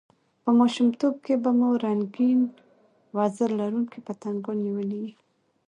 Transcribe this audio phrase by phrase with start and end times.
[0.43, 2.41] په ماشومتوب کښي به مو رنګین
[3.17, 5.11] وزر لرونکي پتنګان نیولي يي!